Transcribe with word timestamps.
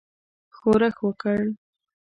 ښورښ 0.55 0.97
وکړ. 1.07 1.39